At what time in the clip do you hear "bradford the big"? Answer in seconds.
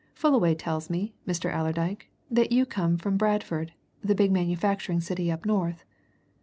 3.17-4.31